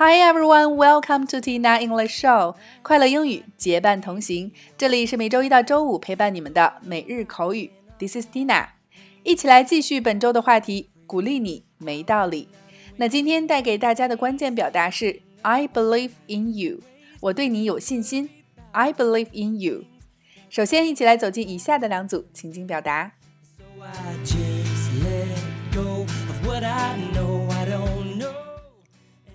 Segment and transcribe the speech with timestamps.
[0.00, 2.54] Hi everyone, welcome to Tina English Show。
[2.82, 7.72] 快乐英语结伴同行，这里是每周一到周五陪伴你们的每日口语。
[7.98, 8.68] This is Tina，
[9.24, 12.46] 一起来继续本周的话题，鼓励你没道理。
[12.94, 16.78] 那今天带给大家的关键表达是 I believe in you，
[17.18, 18.30] 我对你有信心。
[18.70, 19.82] I believe in you。
[20.48, 23.14] 首先，一起来走进以下的两组情景表达。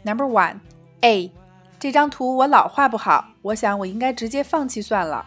[0.03, 0.61] Number one,
[1.01, 1.33] A，
[1.79, 5.27] 这张图我老画不好，我想我应该直接放弃算了。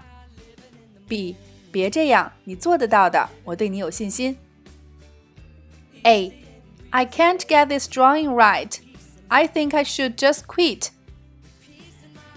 [1.07, 1.35] B，
[1.71, 4.37] 别这样，你做得到的，我对你有信心。
[6.03, 6.33] A,
[6.89, 8.79] I can't get this drawing right.
[9.27, 10.89] I think I should just quit.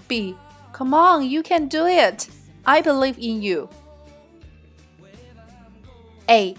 [0.07, 0.35] B,
[0.71, 2.27] come on, you can do it.
[2.63, 3.69] I believe in you.
[6.27, 6.55] A,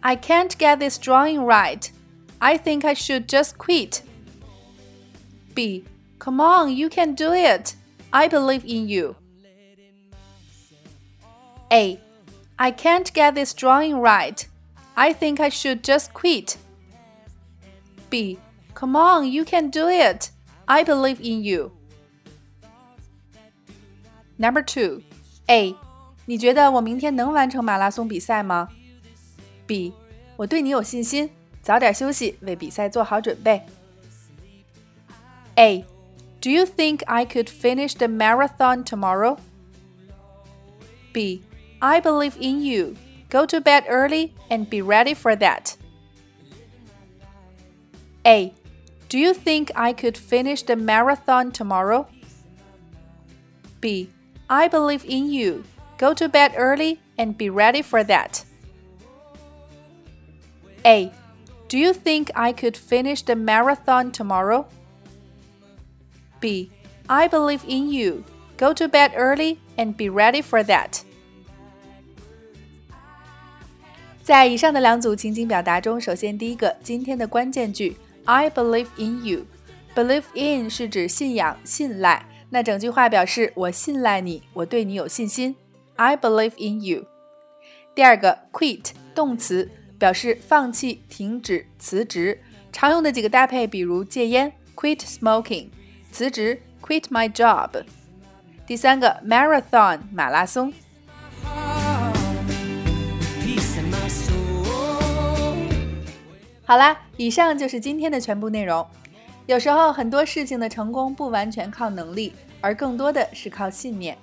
[0.00, 1.90] I can't get this drawing right.
[2.38, 4.02] I think I should just quit.
[5.56, 5.84] B.
[6.18, 7.74] Come on, you can do it.
[8.10, 9.16] I believe in you.
[11.70, 11.98] A.
[12.56, 14.46] I can't get this drawing right.
[14.94, 16.56] I think I should just quit.
[18.10, 18.38] B.
[18.74, 20.30] Come on, you can do it.
[20.66, 21.72] I believe in you.
[24.36, 25.02] Number two.
[25.48, 25.74] A.
[26.26, 28.68] 你觉得我明天能完成马拉松比赛吗？
[29.66, 29.92] B.
[30.36, 31.30] 我对你有信心，
[31.62, 33.64] 早点休息，为比赛做好准备。
[35.57, 35.85] A.
[36.39, 39.37] Do you think I could finish the marathon tomorrow?
[41.13, 41.41] B.
[41.81, 42.95] I believe in you.
[43.29, 45.75] Go to bed early and be ready for that.
[48.25, 48.53] A.
[49.09, 52.07] Do you think I could finish the marathon tomorrow?
[53.81, 54.09] B.
[54.49, 55.63] I believe in you.
[55.97, 58.45] Go to bed early and be ready for that.
[60.85, 61.11] A.
[61.67, 64.67] Do you think I could finish the marathon tomorrow?
[66.39, 66.71] B.
[67.07, 68.23] I believe in you.
[68.57, 71.01] Go to bed early and be ready for that.
[74.23, 77.95] 在以上的两组情景表达中，首先第一个，今天的关键句
[78.25, 79.45] I believe in you。
[79.95, 82.25] Believe in 是指信仰、信赖。
[82.49, 85.55] 那整句话表示我信赖你，我对你有信心。
[85.95, 87.05] I believe in you。
[87.95, 92.39] 第二个 quit 动词表示放弃、停止、辞职。
[92.71, 95.69] 常用的几个搭配，比如戒烟 quit smoking。
[96.17, 97.69] 辞职，quit my job。
[98.65, 100.73] 第三个，marathon 马拉松。
[106.65, 108.83] 好啦，以上就是今天的全部内容。
[109.45, 114.17] 有时候很多事情的成功不完全靠能力，而更多的是靠信念。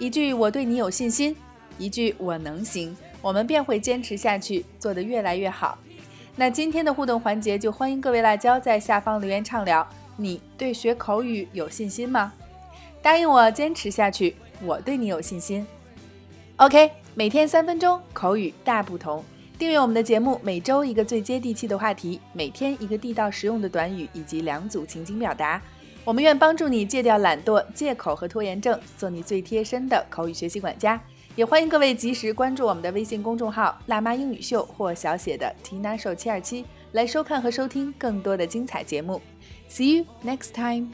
[0.00, 1.36] 一句“我对你有信心”，
[1.78, 5.78] 一句“我能行”，我们便会坚持下去，做得越来越好。
[6.34, 9.86] 那今天的互动环节，就欢迎各位辣椒在下方留言畅聊。
[10.16, 12.32] 你对学口语有信心吗？
[13.02, 14.34] 答应我坚持下去，
[14.64, 15.66] 我对你有信心。
[16.56, 19.22] OK，每天三分钟口语大不同。
[19.58, 25.62] 订阅我们的节目，每周一个最接地气的话题，每天一个地道实用的短语以及两组情景表达。
[26.04, 31.00] 我们愿帮助你戒掉懒惰、借口和拖延症，做你最贴身的口语学习管家。
[31.34, 39.20] 也欢迎各位及时关注我们的微信公众号“辣妈英语秀”或小写的 Tina 手七二七，来收看和收听更多的精彩节目。
[39.68, 40.92] See you next time.